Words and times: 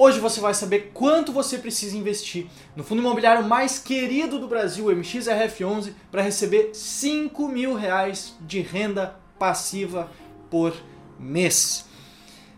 Hoje 0.00 0.20
você 0.20 0.40
vai 0.40 0.54
saber 0.54 0.92
quanto 0.94 1.32
você 1.32 1.58
precisa 1.58 1.96
investir 1.96 2.46
no 2.76 2.84
fundo 2.84 3.00
imobiliário 3.00 3.44
mais 3.44 3.80
querido 3.80 4.38
do 4.38 4.46
Brasil, 4.46 4.86
o 4.86 4.90
MXRF11, 4.90 5.92
para 6.08 6.22
receber 6.22 6.70
5 6.72 7.48
mil 7.48 7.74
reais 7.74 8.36
de 8.40 8.60
renda 8.60 9.16
passiva 9.40 10.08
por 10.48 10.72
mês. 11.18 11.84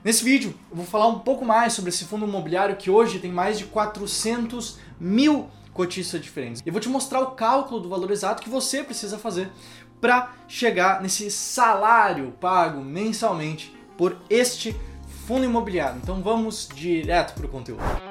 Nesse 0.04 0.22
vídeo 0.22 0.54
eu 0.70 0.76
vou 0.76 0.84
falar 0.84 1.06
um 1.06 1.20
pouco 1.20 1.42
mais 1.42 1.72
sobre 1.72 1.88
esse 1.88 2.04
fundo 2.04 2.26
imobiliário 2.26 2.76
que 2.76 2.90
hoje 2.90 3.18
tem 3.18 3.32
mais 3.32 3.58
de 3.58 3.64
400 3.64 4.78
mil 5.00 5.48
cotistas 5.72 6.20
diferentes. 6.20 6.62
Eu 6.66 6.72
vou 6.72 6.80
te 6.80 6.90
mostrar 6.90 7.20
o 7.20 7.30
cálculo 7.30 7.80
do 7.80 7.88
valor 7.88 8.10
exato 8.10 8.42
que 8.42 8.50
você 8.50 8.84
precisa 8.84 9.16
fazer 9.16 9.50
para 9.98 10.34
chegar 10.46 11.00
nesse 11.00 11.30
salário 11.30 12.34
pago 12.38 12.84
mensalmente 12.84 13.74
por 13.96 14.18
este 14.28 14.72
fundo 14.72 14.89
imobiliário. 15.38 16.00
Então 16.02 16.22
vamos 16.22 16.68
direto 16.74 17.34
para 17.34 17.46
o 17.46 17.48
conteúdo. 17.48 18.09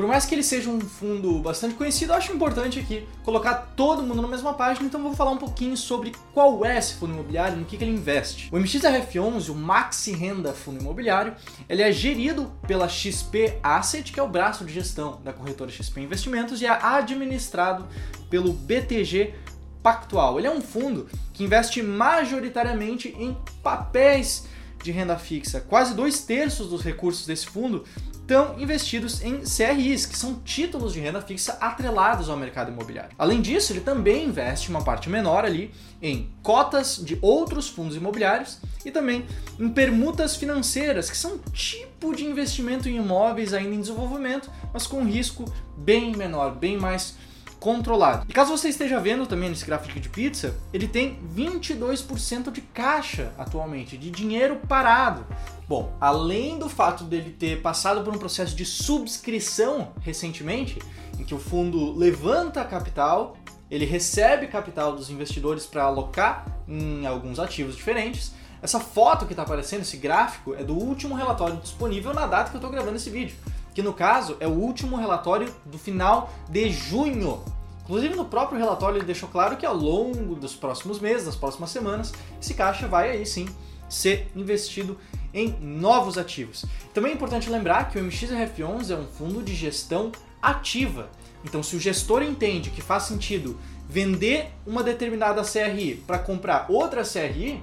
Por 0.00 0.08
mais 0.08 0.24
que 0.24 0.34
ele 0.34 0.42
seja 0.42 0.70
um 0.70 0.80
fundo 0.80 1.40
bastante 1.40 1.74
conhecido, 1.74 2.14
eu 2.14 2.16
acho 2.16 2.32
importante 2.32 2.78
aqui 2.78 3.06
colocar 3.22 3.74
todo 3.76 4.02
mundo 4.02 4.22
na 4.22 4.28
mesma 4.28 4.54
página, 4.54 4.86
então 4.86 5.02
vou 5.02 5.14
falar 5.14 5.30
um 5.30 5.36
pouquinho 5.36 5.76
sobre 5.76 6.14
qual 6.32 6.64
é 6.64 6.78
esse 6.78 6.94
fundo 6.94 7.12
imobiliário 7.12 7.58
no 7.58 7.66
que, 7.66 7.76
que 7.76 7.84
ele 7.84 7.92
investe. 7.92 8.48
O 8.50 8.56
MXRF11, 8.56 9.50
o 9.50 9.54
Maxi 9.54 10.12
Renda 10.12 10.54
Fundo 10.54 10.80
Imobiliário, 10.80 11.34
ele 11.68 11.82
é 11.82 11.92
gerido 11.92 12.50
pela 12.66 12.88
XP 12.88 13.58
Asset, 13.62 14.10
que 14.10 14.18
é 14.18 14.22
o 14.22 14.26
braço 14.26 14.64
de 14.64 14.72
gestão 14.72 15.20
da 15.22 15.34
corretora 15.34 15.70
XP 15.70 16.00
Investimentos, 16.00 16.62
e 16.62 16.64
é 16.64 16.70
administrado 16.70 17.86
pelo 18.30 18.54
BTG 18.54 19.34
Pactual. 19.82 20.38
Ele 20.38 20.46
é 20.46 20.50
um 20.50 20.62
fundo 20.62 21.10
que 21.34 21.44
investe 21.44 21.82
majoritariamente 21.82 23.14
em 23.18 23.36
papéis 23.62 24.46
de 24.82 24.90
renda 24.92 25.18
fixa. 25.18 25.60
Quase 25.60 25.94
dois 25.94 26.22
terços 26.22 26.70
dos 26.70 26.82
recursos 26.82 27.26
desse 27.26 27.46
fundo 27.46 27.84
estão 28.30 28.54
investidos 28.60 29.20
em 29.22 29.40
CRIs, 29.40 30.06
que 30.06 30.16
são 30.16 30.36
títulos 30.44 30.92
de 30.92 31.00
renda 31.00 31.20
fixa 31.20 31.58
atrelados 31.60 32.28
ao 32.28 32.36
mercado 32.36 32.70
imobiliário. 32.70 33.10
Além 33.18 33.42
disso, 33.42 33.72
ele 33.72 33.80
também 33.80 34.26
investe 34.26 34.70
uma 34.70 34.84
parte 34.84 35.10
menor 35.10 35.44
ali 35.44 35.74
em 36.00 36.30
cotas 36.40 36.96
de 36.96 37.18
outros 37.20 37.68
fundos 37.68 37.96
imobiliários 37.96 38.60
e 38.84 38.92
também 38.92 39.26
em 39.58 39.68
permutas 39.68 40.36
financeiras, 40.36 41.10
que 41.10 41.16
são 41.16 41.34
um 41.34 41.38
tipo 41.52 42.14
de 42.14 42.24
investimento 42.24 42.88
em 42.88 42.98
imóveis 42.98 43.52
ainda 43.52 43.74
em 43.74 43.80
desenvolvimento, 43.80 44.48
mas 44.72 44.86
com 44.86 45.02
risco 45.04 45.52
bem 45.76 46.14
menor, 46.14 46.54
bem 46.54 46.78
mais 46.78 47.16
controlado. 47.60 48.26
E 48.28 48.32
caso 48.32 48.56
você 48.56 48.70
esteja 48.70 48.98
vendo 48.98 49.26
também 49.26 49.50
nesse 49.50 49.66
gráfico 49.66 50.00
de 50.00 50.08
pizza, 50.08 50.56
ele 50.72 50.88
tem 50.88 51.20
22% 51.36 52.50
de 52.50 52.62
caixa 52.62 53.32
atualmente, 53.38 53.98
de 53.98 54.10
dinheiro 54.10 54.56
parado. 54.66 55.26
Bom, 55.68 55.94
além 56.00 56.58
do 56.58 56.68
fato 56.68 57.04
dele 57.04 57.30
ter 57.30 57.60
passado 57.60 58.02
por 58.02 58.14
um 58.14 58.18
processo 58.18 58.56
de 58.56 58.64
subscrição 58.64 59.92
recentemente, 60.00 60.80
em 61.18 61.22
que 61.22 61.34
o 61.34 61.38
fundo 61.38 61.96
levanta 61.96 62.64
capital, 62.64 63.36
ele 63.70 63.84
recebe 63.84 64.48
capital 64.48 64.96
dos 64.96 65.10
investidores 65.10 65.66
para 65.66 65.84
alocar 65.84 66.46
em 66.66 67.06
alguns 67.06 67.38
ativos 67.38 67.76
diferentes. 67.76 68.32
Essa 68.62 68.80
foto 68.80 69.26
que 69.26 69.32
está 69.32 69.42
aparecendo, 69.42 69.82
esse 69.82 69.96
gráfico, 69.96 70.54
é 70.54 70.64
do 70.64 70.74
último 70.74 71.14
relatório 71.14 71.56
disponível 71.56 72.12
na 72.12 72.26
data 72.26 72.50
que 72.50 72.56
eu 72.56 72.58
estou 72.58 72.70
gravando 72.70 72.96
esse 72.96 73.10
vídeo 73.10 73.36
que 73.74 73.82
no 73.82 73.92
caso 73.92 74.36
é 74.40 74.46
o 74.46 74.52
último 74.52 74.96
relatório 74.96 75.52
do 75.64 75.78
final 75.78 76.32
de 76.48 76.70
junho. 76.70 77.42
Inclusive 77.82 78.14
no 78.14 78.24
próprio 78.24 78.58
relatório 78.58 78.98
ele 78.98 79.06
deixou 79.06 79.28
claro 79.28 79.56
que 79.56 79.66
ao 79.66 79.74
longo 79.74 80.34
dos 80.34 80.54
próximos 80.54 81.00
meses, 81.00 81.26
das 81.26 81.36
próximas 81.36 81.70
semanas, 81.70 82.12
esse 82.40 82.54
caixa 82.54 82.86
vai 82.86 83.10
aí 83.10 83.26
sim 83.26 83.48
ser 83.88 84.30
investido 84.36 84.96
em 85.34 85.56
novos 85.60 86.16
ativos. 86.16 86.64
Também 86.94 87.12
é 87.12 87.14
importante 87.14 87.50
lembrar 87.50 87.90
que 87.90 87.98
o 87.98 88.04
MXRF11 88.04 88.90
é 88.90 88.96
um 88.96 89.06
fundo 89.06 89.42
de 89.42 89.54
gestão 89.54 90.12
ativa. 90.40 91.10
Então, 91.44 91.62
se 91.62 91.74
o 91.74 91.80
gestor 91.80 92.22
entende 92.22 92.70
que 92.70 92.80
faz 92.80 93.04
sentido 93.04 93.58
vender 93.88 94.52
uma 94.66 94.82
determinada 94.82 95.42
CRI 95.42 96.02
para 96.06 96.18
comprar 96.18 96.66
outra 96.68 97.02
CRI, 97.02 97.60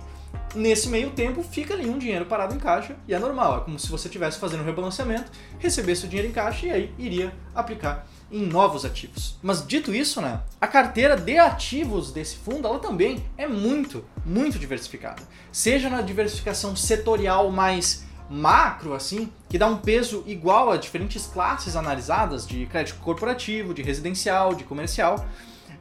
Nesse 0.55 0.87
meio 0.89 1.11
tempo, 1.11 1.43
fica 1.43 1.73
ali 1.73 1.89
um 1.89 1.97
dinheiro 1.97 2.25
parado 2.25 2.55
em 2.55 2.59
caixa 2.59 2.95
e 3.07 3.13
é 3.13 3.19
normal. 3.19 3.57
É 3.57 3.59
como 3.61 3.77
se 3.77 3.89
você 3.89 4.07
estivesse 4.07 4.39
fazendo 4.39 4.61
um 4.61 4.65
rebalanceamento, 4.65 5.31
recebesse 5.59 6.05
o 6.05 6.07
dinheiro 6.07 6.29
em 6.29 6.33
caixa 6.33 6.67
e 6.67 6.71
aí 6.71 6.93
iria 6.97 7.33
aplicar 7.53 8.07
em 8.31 8.45
novos 8.45 8.85
ativos. 8.85 9.37
Mas 9.41 9.65
dito 9.65 9.93
isso, 9.93 10.21
né, 10.21 10.41
a 10.59 10.67
carteira 10.67 11.15
de 11.15 11.37
ativos 11.37 12.11
desse 12.11 12.37
fundo, 12.37 12.67
ela 12.67 12.79
também 12.79 13.23
é 13.37 13.47
muito, 13.47 14.03
muito 14.25 14.57
diversificada. 14.59 15.21
Seja 15.51 15.89
na 15.89 16.01
diversificação 16.01 16.75
setorial 16.75 17.51
mais 17.51 18.05
macro, 18.29 18.93
assim, 18.93 19.31
que 19.49 19.57
dá 19.57 19.67
um 19.67 19.77
peso 19.77 20.23
igual 20.27 20.69
a 20.69 20.77
diferentes 20.77 21.25
classes 21.27 21.75
analisadas 21.75 22.45
de 22.45 22.65
crédito 22.65 22.99
corporativo, 22.99 23.73
de 23.73 23.81
residencial, 23.81 24.53
de 24.53 24.65
comercial, 24.65 25.25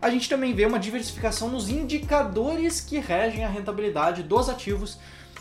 a 0.01 0.11
gente 0.11 0.29
também 0.29 0.55
vê 0.55 0.67
uma 0.67 0.79
diversificação 0.79 1.49
nos 1.49 1.69
indicadores 1.69 2.81
que 2.81 2.99
regem 2.99 3.45
a 3.45 3.49
rentabilidade 3.49 4.23
dos 4.23 4.49
ativos 4.49 4.99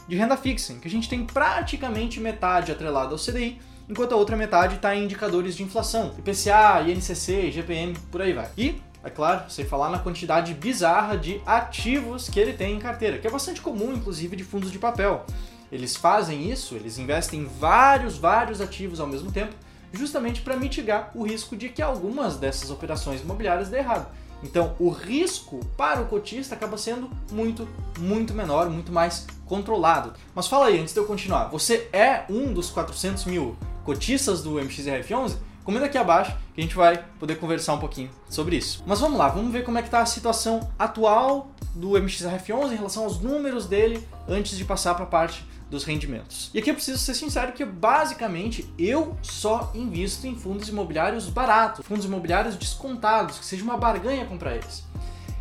de 0.08 0.16
renda 0.16 0.38
fixa, 0.38 0.74
em 0.74 0.80
que 0.80 0.88
a 0.88 0.92
gente 0.92 1.10
tem 1.10 1.26
praticamente 1.26 2.20
metade 2.20 2.72
atrelada 2.72 3.12
ao 3.12 3.18
CDI, 3.18 3.60
enquanto 3.90 4.14
a 4.14 4.16
outra 4.16 4.36
metade 4.36 4.76
está 4.76 4.96
em 4.96 5.04
indicadores 5.04 5.56
de 5.56 5.64
inflação, 5.64 6.14
IPCA, 6.18 6.82
INCC, 6.88 7.52
GPM, 7.52 7.96
por 8.12 8.22
aí 8.22 8.34
vai. 8.34 8.50
E, 8.58 8.82
é 9.04 9.10
claro, 9.10 9.50
sem 9.50 9.66
falar 9.66 9.90
na 9.90 10.00
quantidade 10.00 10.54
bizarra 10.54 11.18
de 11.18 11.42
ativos 11.46 12.30
que 12.30 12.40
ele 12.40 12.54
tem 12.54 12.76
em 12.76 12.80
carteira, 12.80 13.18
que 13.18 13.28
é 13.28 13.32
bastante 13.32 13.62
comum, 13.62 13.94
inclusive, 13.94 14.36
de 14.36 14.44
fundos 14.44 14.72
de 14.72 14.80
papel. 14.80 15.26
Eles 15.72 15.96
fazem 15.96 16.50
isso, 16.50 16.76
eles 16.76 16.98
investem 16.98 17.42
em 17.42 17.46
vários, 17.46 18.18
vários 18.18 18.62
ativos 18.62 19.00
ao 19.00 19.08
mesmo 19.08 19.32
tempo, 19.32 19.54
justamente 19.92 20.42
para 20.42 20.56
mitigar 20.56 21.12
o 21.16 21.24
risco 21.24 21.56
de 21.56 21.70
que 21.70 21.82
algumas 21.82 22.38
dessas 22.38 22.70
operações 22.70 23.22
imobiliárias 23.22 23.70
dê 23.70 23.78
errado. 23.78 24.08
Então, 24.44 24.76
o 24.80 24.90
risco 24.90 25.60
para 25.78 26.02
o 26.02 26.06
cotista 26.06 26.56
acaba 26.56 26.78
sendo 26.78 27.10
muito, 27.32 27.68
muito 28.00 28.34
menor, 28.34 28.70
muito 28.70 28.92
mais 28.92 29.26
controlado. 29.46 30.14
Mas 30.34 30.48
fala 30.48 30.68
aí, 30.68 30.80
antes 30.80 30.94
de 30.94 31.00
eu 31.00 31.06
continuar, 31.06 31.46
você 31.46 31.90
é 31.92 32.26
um 32.30 32.54
dos 32.54 32.70
400 32.70 33.26
mil 33.26 33.56
cotistas 33.84 34.44
do 34.44 34.56
MXRF11? 34.56 35.38
Comenta 35.64 35.88
aqui 35.88 35.98
abaixo 35.98 36.32
que 36.54 36.62
a 36.62 36.64
gente 36.64 36.76
vai 36.76 37.04
poder 37.20 37.38
conversar 37.38 37.74
um 37.74 37.80
pouquinho 37.80 38.12
sobre 38.30 38.56
isso. 38.56 38.84
Mas 38.86 39.00
vamos 39.00 39.18
lá, 39.18 39.30
vamos 39.30 39.52
ver 39.52 39.64
como 39.64 39.80
é 39.80 39.82
que 39.82 39.88
está 39.88 40.00
a 40.00 40.06
situação 40.06 40.72
atual 40.78 41.50
do 41.74 41.92
MXRF11 41.92 42.72
em 42.72 42.76
relação 42.76 43.04
aos 43.04 43.20
números 43.20 43.66
dele 43.66 44.08
antes 44.28 44.56
de 44.56 44.64
passar 44.64 44.94
para 44.94 45.06
a 45.06 45.08
parte 45.08 45.44
dos 45.76 45.84
rendimentos. 45.84 46.50
E 46.54 46.60
aqui 46.60 46.70
eu 46.70 46.74
preciso 46.74 46.98
ser 46.98 47.14
sincero 47.14 47.52
que 47.52 47.64
basicamente 47.64 48.74
eu 48.80 49.18
só 49.22 49.72
invisto 49.76 50.26
em 50.26 50.36
fundos 50.36 50.70
imobiliários 50.70 51.30
baratos, 51.30 51.86
fundos 51.86 52.06
imobiliários 52.06 52.56
descontados, 52.56 53.38
que 53.38 53.46
seja 53.46 53.64
uma 53.64 53.78
barganha 53.78 54.26
comprar 54.26 54.56
eles. 54.56 54.84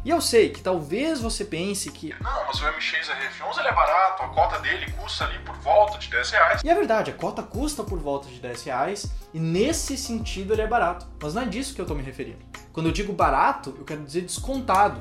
E 0.04 0.10
eu 0.10 0.20
sei 0.20 0.50
que 0.50 0.60
talvez 0.60 1.18
você 1.18 1.46
pense 1.46 1.90
que. 1.90 2.14
Não, 2.20 2.46
mas 2.46 2.60
o 2.60 2.64
MXRF11 2.64 3.58
ele 3.58 3.68
é 3.68 3.72
barato, 3.72 4.22
a 4.22 4.28
cota 4.28 4.58
dele 4.58 4.92
custa 4.92 5.24
ali 5.24 5.38
por 5.38 5.56
volta 5.60 5.96
de 5.96 6.10
10 6.10 6.30
reais. 6.30 6.60
E 6.62 6.68
é 6.68 6.74
verdade, 6.74 7.10
a 7.10 7.14
cota 7.14 7.42
custa 7.42 7.82
por 7.82 7.98
volta 7.98 8.28
de 8.28 8.38
10 8.38 8.64
reais, 8.64 9.10
e 9.32 9.38
nesse 9.38 9.96
sentido 9.96 10.52
ele 10.52 10.60
é 10.60 10.66
barato. 10.66 11.06
Mas 11.22 11.32
não 11.32 11.42
é 11.42 11.46
disso 11.46 11.74
que 11.74 11.80
eu 11.80 11.84
estou 11.84 11.96
me 11.96 12.02
referindo. 12.02 12.44
Quando 12.70 12.86
eu 12.86 12.92
digo 12.92 13.14
barato, 13.14 13.74
eu 13.78 13.84
quero 13.84 14.02
dizer 14.02 14.22
descontado 14.22 15.00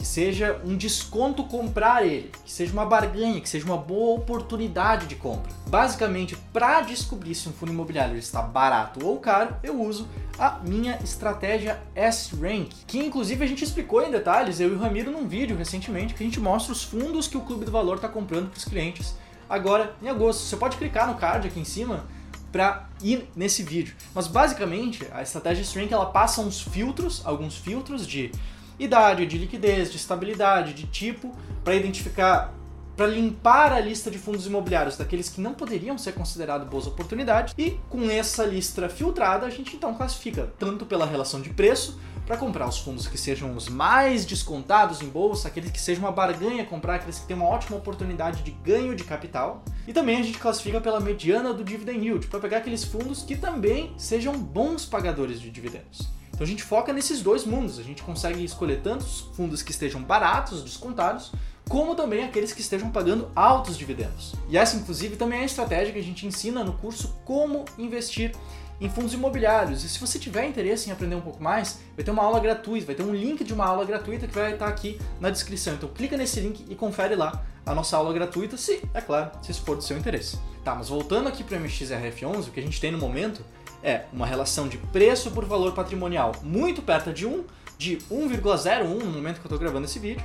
que 0.00 0.06
seja 0.06 0.58
um 0.64 0.78
desconto 0.78 1.44
comprar 1.44 2.06
ele, 2.06 2.32
que 2.42 2.50
seja 2.50 2.72
uma 2.72 2.86
barganha, 2.86 3.38
que 3.38 3.46
seja 3.46 3.66
uma 3.66 3.76
boa 3.76 4.18
oportunidade 4.18 5.06
de 5.06 5.14
compra. 5.14 5.52
Basicamente, 5.66 6.34
para 6.54 6.80
descobrir 6.80 7.34
se 7.34 7.50
um 7.50 7.52
fundo 7.52 7.70
imobiliário 7.70 8.16
está 8.16 8.40
barato 8.40 9.04
ou 9.04 9.20
caro, 9.20 9.54
eu 9.62 9.78
uso 9.78 10.08
a 10.38 10.58
minha 10.64 10.98
estratégia 11.04 11.82
S-Rank, 11.94 12.70
que 12.86 12.98
inclusive 12.98 13.44
a 13.44 13.46
gente 13.46 13.62
explicou 13.62 14.02
em 14.02 14.10
detalhes, 14.10 14.58
eu 14.58 14.72
e 14.72 14.74
o 14.74 14.78
Ramiro, 14.78 15.10
num 15.10 15.28
vídeo 15.28 15.54
recentemente, 15.54 16.14
que 16.14 16.22
a 16.22 16.26
gente 16.26 16.40
mostra 16.40 16.72
os 16.72 16.82
fundos 16.82 17.28
que 17.28 17.36
o 17.36 17.42
Clube 17.42 17.66
do 17.66 17.70
Valor 17.70 17.96
está 17.96 18.08
comprando 18.08 18.48
para 18.48 18.56
os 18.56 18.64
clientes 18.64 19.14
agora 19.50 19.94
em 20.00 20.08
agosto. 20.08 20.44
Você 20.44 20.56
pode 20.56 20.78
clicar 20.78 21.08
no 21.08 21.16
card 21.16 21.46
aqui 21.46 21.60
em 21.60 21.64
cima 21.64 22.06
para 22.50 22.88
ir 23.02 23.28
nesse 23.36 23.62
vídeo. 23.62 23.94
Mas 24.14 24.26
basicamente, 24.26 25.06
a 25.12 25.20
estratégia 25.20 25.60
S-Rank 25.60 25.92
ela 25.92 26.06
passa 26.06 26.40
uns 26.40 26.58
filtros, 26.58 27.20
alguns 27.26 27.58
filtros 27.58 28.06
de 28.06 28.32
idade, 28.80 29.26
de 29.26 29.38
liquidez, 29.38 29.90
de 29.90 29.96
estabilidade, 29.96 30.72
de 30.72 30.86
tipo, 30.86 31.30
para 31.62 31.74
identificar, 31.74 32.54
para 32.96 33.06
limpar 33.06 33.72
a 33.72 33.80
lista 33.80 34.10
de 34.10 34.18
fundos 34.18 34.46
imobiliários 34.46 34.96
daqueles 34.96 35.28
que 35.28 35.40
não 35.40 35.54
poderiam 35.54 35.96
ser 35.98 36.12
considerados 36.12 36.66
boas 36.66 36.86
oportunidades. 36.86 37.54
E 37.56 37.78
com 37.88 38.10
essa 38.10 38.44
lista 38.44 38.88
filtrada, 38.88 39.46
a 39.46 39.50
gente 39.50 39.76
então 39.76 39.94
classifica 39.94 40.52
tanto 40.58 40.86
pela 40.86 41.06
relação 41.06 41.40
de 41.40 41.50
preço, 41.50 42.00
para 42.30 42.36
comprar 42.36 42.68
os 42.68 42.78
fundos 42.78 43.08
que 43.08 43.18
sejam 43.18 43.56
os 43.56 43.68
mais 43.68 44.24
descontados 44.24 45.02
em 45.02 45.08
bolsa, 45.08 45.48
aqueles 45.48 45.72
que 45.72 45.80
sejam 45.80 46.04
uma 46.04 46.12
barganha 46.12 46.64
comprar, 46.64 46.94
aqueles 46.94 47.18
que 47.18 47.26
têm 47.26 47.34
uma 47.34 47.46
ótima 47.46 47.76
oportunidade 47.76 48.44
de 48.44 48.52
ganho 48.52 48.94
de 48.94 49.02
capital. 49.02 49.64
E 49.84 49.92
também 49.92 50.20
a 50.20 50.22
gente 50.22 50.38
classifica 50.38 50.80
pela 50.80 51.00
mediana 51.00 51.52
do 51.52 51.64
dividend 51.64 52.06
yield, 52.06 52.28
para 52.28 52.38
pegar 52.38 52.58
aqueles 52.58 52.84
fundos 52.84 53.24
que 53.24 53.34
também 53.34 53.92
sejam 53.98 54.38
bons 54.38 54.86
pagadores 54.86 55.40
de 55.40 55.50
dividendos. 55.50 56.08
Então 56.40 56.46
a 56.46 56.48
gente 56.48 56.62
foca 56.62 56.90
nesses 56.90 57.20
dois 57.20 57.44
mundos. 57.44 57.78
A 57.78 57.82
gente 57.82 58.02
consegue 58.02 58.42
escolher 58.42 58.80
tantos 58.80 59.28
fundos 59.34 59.62
que 59.62 59.72
estejam 59.72 60.02
baratos, 60.02 60.62
descontados, 60.62 61.32
como 61.68 61.94
também 61.94 62.24
aqueles 62.24 62.50
que 62.54 62.62
estejam 62.62 62.90
pagando 62.90 63.30
altos 63.36 63.76
dividendos. 63.76 64.34
E 64.48 64.56
essa, 64.56 64.74
inclusive, 64.74 65.16
também 65.16 65.40
é 65.40 65.42
a 65.42 65.44
estratégia 65.44 65.92
que 65.92 65.98
a 65.98 66.02
gente 66.02 66.26
ensina 66.26 66.64
no 66.64 66.72
curso 66.72 67.14
Como 67.26 67.66
Investir 67.76 68.34
em 68.80 68.88
fundos 68.88 69.12
imobiliários. 69.12 69.84
E 69.84 69.88
se 69.88 69.98
você 69.98 70.18
tiver 70.18 70.46
interesse 70.46 70.88
em 70.88 70.92
aprender 70.92 71.14
um 71.14 71.20
pouco 71.20 71.42
mais, 71.42 71.80
vai 71.94 72.04
ter 72.04 72.10
uma 72.10 72.22
aula 72.22 72.40
gratuita, 72.40 72.86
vai 72.86 72.94
ter 72.94 73.02
um 73.02 73.14
link 73.14 73.44
de 73.44 73.52
uma 73.52 73.66
aula 73.66 73.84
gratuita 73.84 74.26
que 74.26 74.34
vai 74.34 74.52
estar 74.52 74.68
aqui 74.68 74.98
na 75.20 75.30
descrição. 75.30 75.74
Então 75.74 75.88
clica 75.88 76.16
nesse 76.16 76.40
link 76.40 76.64
e 76.68 76.74
confere 76.74 77.14
lá 77.14 77.44
a 77.66 77.74
nossa 77.74 77.96
aula 77.96 78.12
gratuita, 78.12 78.56
se, 78.56 78.82
é 78.94 79.00
claro, 79.00 79.30
se 79.42 79.52
for 79.54 79.76
do 79.76 79.82
seu 79.82 79.98
interesse. 79.98 80.38
Tá, 80.64 80.74
mas 80.74 80.88
voltando 80.88 81.28
aqui 81.28 81.44
para 81.44 81.58
o 81.58 81.60
MXRF11, 81.60 82.48
o 82.48 82.50
que 82.50 82.60
a 82.60 82.62
gente 82.62 82.80
tem 82.80 82.90
no 82.90 82.98
momento 82.98 83.44
é 83.82 84.04
uma 84.12 84.26
relação 84.26 84.68
de 84.68 84.76
preço 84.78 85.30
por 85.30 85.44
valor 85.44 85.72
patrimonial 85.72 86.32
muito 86.42 86.82
perto 86.82 87.12
de 87.12 87.26
1, 87.26 87.44
de 87.78 87.98
1,01 88.10 89.02
no 89.02 89.10
momento 89.10 89.40
que 89.40 89.46
eu 89.46 89.48
estou 89.48 89.58
gravando 89.58 89.86
esse 89.86 89.98
vídeo, 89.98 90.22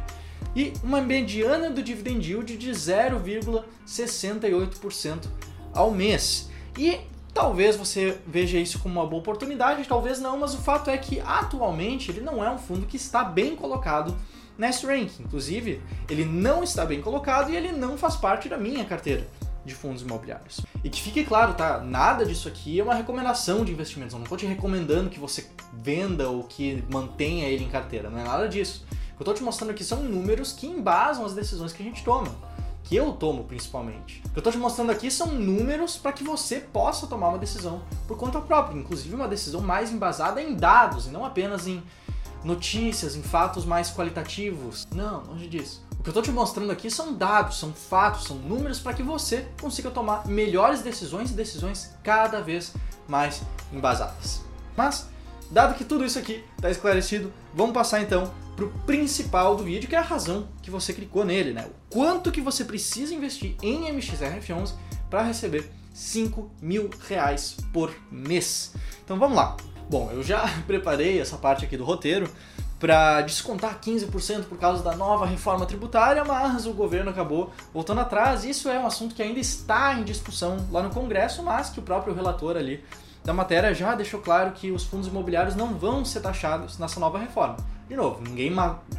e 0.56 0.74
uma 0.84 1.02
mediana 1.02 1.70
do 1.70 1.84
dividend 1.84 2.30
yield 2.30 2.58
de 2.58 2.72
0,68% 2.72 5.28
ao 5.74 5.92
mês. 5.92 6.50
E 6.78 7.00
Talvez 7.36 7.76
você 7.76 8.18
veja 8.26 8.58
isso 8.58 8.80
como 8.80 8.98
uma 8.98 9.06
boa 9.06 9.20
oportunidade, 9.20 9.86
talvez 9.86 10.22
não, 10.22 10.40
mas 10.40 10.54
o 10.54 10.58
fato 10.58 10.90
é 10.90 10.98
que 10.98 11.20
atualmente 11.20 12.10
ele 12.10 12.22
não 12.22 12.42
é 12.42 12.50
um 12.50 12.58
fundo 12.58 12.86
que 12.86 12.96
está 12.96 13.26
bem 13.26 13.58
colocado 13.58 14.16
nesse 14.58 14.86
ranking. 14.86 15.24
Inclusive, 15.24 15.82
ele 16.10 16.24
não 16.24 16.64
está 16.64 16.86
bem 16.86 17.02
colocado 17.02 17.52
e 17.52 17.58
ele 17.58 17.74
não 17.74 17.98
faz 17.98 18.16
parte 18.16 18.48
da 18.48 18.58
minha 18.58 18.86
carteira 18.86 19.28
de 19.66 19.76
fundos 19.76 20.02
imobiliários. 20.02 20.62
E 20.82 20.90
que 20.90 21.02
fique 21.02 21.26
claro, 21.26 21.56
tá? 21.56 21.82
Nada 21.82 22.26
disso 22.26 22.48
aqui 22.48 22.80
é 22.80 22.84
uma 22.84 22.96
recomendação 22.96 23.66
de 23.66 23.74
investimentos. 23.74 24.14
Eu 24.14 24.20
não 24.20 24.24
estou 24.24 24.38
te 24.38 24.46
recomendando 24.46 25.10
que 25.10 25.20
você 25.20 25.46
venda 25.74 26.30
ou 26.30 26.46
que 26.46 26.86
mantenha 26.90 27.50
ele 27.50 27.66
em 27.66 27.70
carteira. 27.70 28.10
Não 28.10 28.18
é 28.18 28.24
nada 28.24 28.48
disso. 28.48 28.86
O 28.90 28.96
que 28.96 28.96
eu 29.18 29.24
estou 29.24 29.34
te 29.34 29.44
mostrando 29.44 29.72
aqui 29.72 29.84
são 29.84 30.02
números 30.04 30.54
que 30.54 30.68
embasam 30.68 31.26
as 31.26 31.34
decisões 31.34 31.74
que 31.74 31.84
a 31.84 31.86
gente 31.86 32.02
toma 32.02 32.34
que 32.86 32.96
eu 32.96 33.12
tomo 33.14 33.44
principalmente. 33.44 34.22
O 34.26 34.30
que 34.30 34.38
eu 34.38 34.40
estou 34.40 34.54
te 34.54 34.60
mostrando 34.60 34.92
aqui 34.92 35.10
são 35.12 35.28
números 35.28 35.98
para 35.98 36.14
que 36.14 36.24
você 36.24 36.60
possa 36.60 37.08
tomar 37.08 37.30
uma 37.30 37.38
decisão 37.38 37.82
por 38.08 38.16
conta 38.16 38.40
própria, 38.40 38.78
inclusive 38.78 39.14
uma 39.14 39.28
decisão 39.28 39.60
mais 39.60 39.92
embasada 39.92 40.42
em 40.42 40.56
dados 40.56 41.08
e 41.08 41.10
não 41.10 41.26
apenas 41.26 41.68
em 41.68 41.84
notícias, 42.44 43.16
em 43.16 43.24
fatos 43.24 43.66
mais 43.66 43.92
qualitativos. 43.92 44.88
Não, 44.94 45.24
longe 45.24 45.48
disso. 45.48 45.84
O 46.00 46.04
que 46.04 46.10
eu 46.10 46.12
estou 46.12 46.22
te 46.22 46.32
mostrando 46.32 46.72
aqui 46.72 46.92
são 46.92 47.14
dados, 47.14 47.58
são 47.58 47.74
fatos, 47.74 48.26
são 48.26 48.38
números 48.38 48.80
para 48.80 48.94
que 48.94 49.02
você 49.02 49.48
consiga 49.60 49.90
tomar 49.90 50.28
melhores 50.28 50.82
decisões 50.82 51.32
e 51.32 51.34
decisões 51.34 51.92
cada 52.04 52.40
vez 52.40 52.74
mais 53.08 53.42
embasadas. 53.74 54.42
Mas, 54.78 55.10
dado 55.50 55.74
que 55.74 55.84
tudo 55.84 56.06
isso 56.06 56.20
aqui 56.20 56.44
está 56.56 56.70
esclarecido, 56.70 57.34
vamos 57.52 57.74
passar 57.74 58.02
então 58.02 58.32
para 58.56 58.66
o 58.66 58.70
principal 58.86 59.56
do 59.56 59.64
vídeo, 59.64 59.90
que 59.90 59.96
é 59.96 60.00
a 60.00 60.02
razão 60.02 60.48
que 60.62 60.72
você 60.72 60.94
clicou 60.94 61.26
nele, 61.26 61.54
né? 61.54 61.66
O 61.66 61.94
quanto 61.94 62.32
que 62.32 62.42
você 62.42 62.64
precisa 62.64 63.14
investir 63.14 63.56
em 63.62 63.92
MXRF11 63.94 64.74
para 65.10 65.24
receber 65.24 65.70
5 65.94 66.52
mil 66.62 66.90
reais 67.08 67.58
por 67.72 67.94
mês. 68.12 68.74
Então 69.04 69.18
vamos 69.20 69.38
lá. 69.38 69.56
Bom, 69.90 70.10
eu 70.12 70.24
já 70.24 70.46
preparei 70.68 71.20
essa 71.20 71.38
parte 71.38 71.66
aqui 71.66 71.78
do 71.78 71.84
roteiro 71.84 72.30
para 72.80 73.22
descontar 73.22 73.80
15% 73.80 74.46
por 74.46 74.58
causa 74.58 74.84
da 74.84 74.96
nova 74.96 75.26
reforma 75.26 75.66
tributária, 75.66 76.24
mas 76.26 76.66
o 76.66 76.74
governo 76.74 77.10
acabou 77.10 77.52
voltando 77.74 78.02
atrás. 78.02 78.44
Isso 78.44 78.70
é 78.70 78.78
um 78.80 78.86
assunto 78.86 79.16
que 79.16 79.24
ainda 79.24 79.40
está 79.40 79.94
em 79.94 80.04
discussão 80.04 80.58
lá 80.72 80.84
no 80.84 80.90
Congresso, 80.90 81.42
mas 81.42 81.70
que 81.70 81.80
o 81.80 81.84
próprio 81.84 82.14
relator 82.14 82.58
ali 82.58 82.84
da 83.24 83.34
matéria 83.34 83.74
já 83.74 83.96
deixou 83.96 84.20
claro 84.20 84.52
que 84.52 84.72
os 84.72 84.84
fundos 84.84 85.08
imobiliários 85.08 85.56
não 85.56 85.74
vão 85.74 86.06
ser 86.06 86.20
taxados 86.20 86.78
nessa 86.78 87.00
nova 87.00 87.18
reforma. 87.18 87.58
De 87.88 87.96
novo, 87.96 88.22
ninguém, 88.22 88.52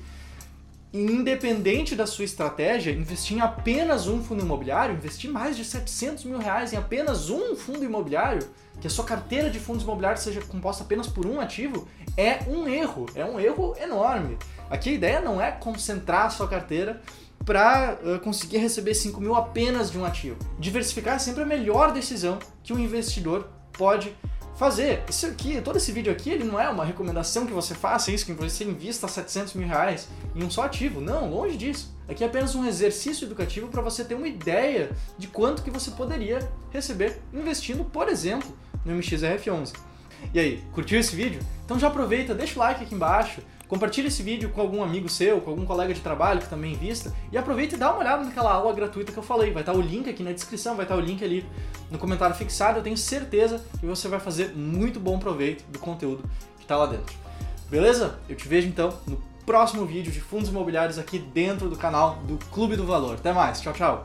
independente 0.94 1.96
da 1.96 2.06
sua 2.06 2.24
estratégia, 2.24 2.92
investir 2.92 3.36
em 3.36 3.40
apenas 3.40 4.06
um 4.06 4.22
fundo 4.22 4.42
imobiliário, 4.44 4.94
investir 4.94 5.28
mais 5.28 5.56
de 5.56 5.64
700 5.64 6.24
mil 6.24 6.38
reais 6.38 6.72
em 6.72 6.76
apenas 6.76 7.30
um 7.30 7.56
fundo 7.56 7.84
imobiliário, 7.84 8.48
que 8.80 8.86
a 8.86 8.90
sua 8.90 9.04
carteira 9.04 9.50
de 9.50 9.58
fundos 9.58 9.82
imobiliários 9.82 10.22
seja 10.22 10.40
composta 10.42 10.84
apenas 10.84 11.08
por 11.08 11.26
um 11.26 11.40
ativo, 11.40 11.88
é 12.16 12.44
um 12.48 12.68
erro, 12.68 13.06
é 13.16 13.24
um 13.24 13.40
erro 13.40 13.74
enorme. 13.82 14.38
Aqui 14.70 14.90
a 14.90 14.92
ideia 14.92 15.20
não 15.20 15.40
é 15.40 15.50
concentrar 15.50 16.26
a 16.26 16.30
sua 16.30 16.46
carteira 16.46 17.02
para 17.44 17.98
uh, 18.02 18.20
conseguir 18.20 18.58
receber 18.58 18.94
5 18.94 19.20
mil 19.20 19.34
apenas 19.34 19.90
de 19.90 19.98
um 19.98 20.04
ativo. 20.04 20.38
Diversificar 20.60 21.16
é 21.16 21.18
sempre 21.18 21.42
a 21.42 21.46
melhor 21.46 21.92
decisão 21.92 22.38
que 22.62 22.72
um 22.72 22.78
investidor 22.78 23.48
pode 23.72 24.16
fazer. 24.56 25.02
Isso 25.08 25.26
aqui, 25.26 25.60
todo 25.60 25.76
esse 25.76 25.90
vídeo 25.92 26.12
aqui, 26.12 26.30
ele 26.30 26.44
não 26.44 26.60
é 26.60 26.68
uma 26.68 26.84
recomendação 26.84 27.46
que 27.46 27.52
você 27.52 27.74
faça 27.74 28.10
isso, 28.10 28.24
que 28.24 28.32
você 28.32 28.64
invista 28.64 29.08
700 29.08 29.54
mil 29.54 29.68
reais 29.68 30.08
em 30.34 30.44
um 30.44 30.50
só 30.50 30.64
ativo. 30.64 31.00
Não, 31.00 31.30
longe 31.30 31.56
disso. 31.56 31.94
Aqui 32.08 32.22
é 32.22 32.26
apenas 32.26 32.54
um 32.54 32.64
exercício 32.64 33.24
educativo 33.24 33.68
para 33.68 33.82
você 33.82 34.04
ter 34.04 34.14
uma 34.14 34.28
ideia 34.28 34.90
de 35.18 35.26
quanto 35.26 35.62
que 35.62 35.70
você 35.70 35.90
poderia 35.90 36.48
receber 36.70 37.20
investindo, 37.32 37.84
por 37.84 38.08
exemplo, 38.08 38.56
no 38.84 38.94
MXRF11. 38.94 39.72
E 40.32 40.38
aí, 40.38 40.62
curtiu 40.72 40.98
esse 40.98 41.14
vídeo? 41.14 41.40
Então 41.64 41.78
já 41.78 41.88
aproveita, 41.88 42.34
deixa 42.34 42.56
o 42.56 42.58
like 42.58 42.84
aqui 42.84 42.94
embaixo, 42.94 43.42
Compartilhe 43.68 44.08
esse 44.08 44.22
vídeo 44.22 44.50
com 44.50 44.60
algum 44.60 44.82
amigo 44.82 45.08
seu, 45.08 45.40
com 45.40 45.50
algum 45.50 45.64
colega 45.64 45.94
de 45.94 46.00
trabalho 46.00 46.40
que 46.40 46.48
também 46.48 46.72
invista 46.72 47.12
e 47.32 47.38
aproveita 47.38 47.74
e 47.74 47.78
dá 47.78 47.90
uma 47.90 48.00
olhada 48.00 48.24
naquela 48.24 48.52
aula 48.52 48.72
gratuita 48.72 49.10
que 49.10 49.18
eu 49.18 49.22
falei. 49.22 49.52
Vai 49.52 49.62
estar 49.62 49.72
o 49.72 49.80
link 49.80 50.08
aqui 50.08 50.22
na 50.22 50.32
descrição, 50.32 50.76
vai 50.76 50.84
estar 50.84 50.96
o 50.96 51.00
link 51.00 51.24
ali 51.24 51.46
no 51.90 51.98
comentário 51.98 52.34
fixado. 52.36 52.78
Eu 52.78 52.82
tenho 52.82 52.96
certeza 52.96 53.64
que 53.80 53.86
você 53.86 54.08
vai 54.08 54.20
fazer 54.20 54.54
muito 54.54 55.00
bom 55.00 55.18
proveito 55.18 55.64
do 55.70 55.78
conteúdo 55.78 56.22
que 56.56 56.64
está 56.64 56.76
lá 56.76 56.86
dentro. 56.86 57.14
Beleza? 57.70 58.18
Eu 58.28 58.36
te 58.36 58.46
vejo 58.46 58.68
então 58.68 58.92
no 59.06 59.16
próximo 59.44 59.84
vídeo 59.84 60.12
de 60.12 60.20
fundos 60.20 60.48
imobiliários 60.48 60.98
aqui 60.98 61.18
dentro 61.18 61.68
do 61.68 61.76
canal 61.76 62.16
do 62.26 62.38
Clube 62.52 62.76
do 62.76 62.86
Valor. 62.86 63.14
Até 63.14 63.32
mais, 63.32 63.60
tchau, 63.60 63.72
tchau! 63.72 64.02